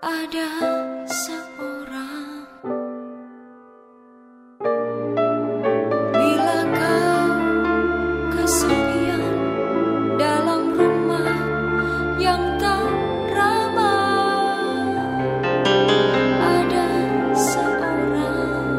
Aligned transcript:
Ada 0.00 0.48
seorang. 1.04 2.48
Bila 6.16 6.58
kau 6.72 7.28
kesepian 8.32 9.28
Dalam 10.16 10.72
rumah 10.72 11.36
yang 12.16 12.40
tak 12.56 12.88
ramah 13.36 15.04
Ada 16.48 16.88
seorang. 17.36 18.72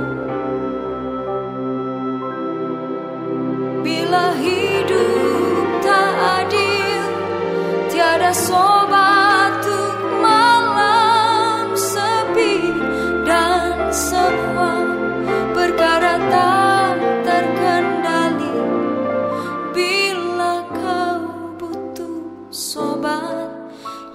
Bila 3.86 4.26
hidup 4.42 5.86
tak 5.86 6.14
adil 6.42 7.02
Tiada 7.94 8.34
seorang 8.34 8.80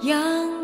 阳 0.01 0.56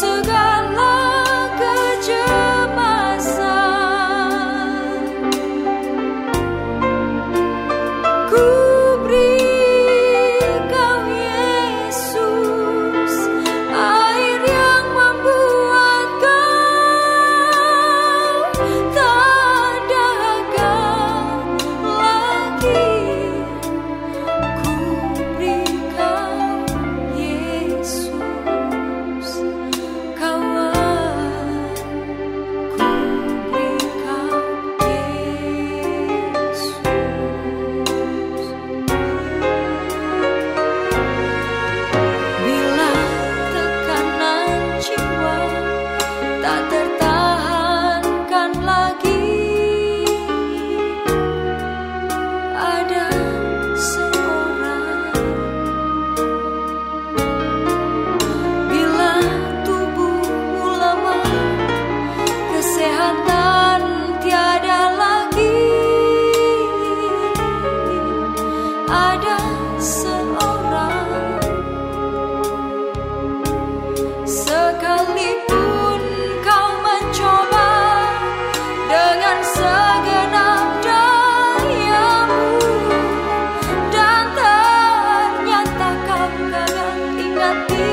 to 0.00 0.22
go. 0.22 0.49
happy 87.50 87.89